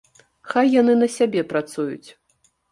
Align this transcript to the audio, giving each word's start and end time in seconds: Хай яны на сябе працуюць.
Хай 0.53 0.71
яны 0.81 0.95
на 1.03 1.11
сябе 1.17 1.45
працуюць. 1.53 2.09